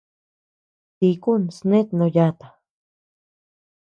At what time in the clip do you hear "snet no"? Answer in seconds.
1.57-2.05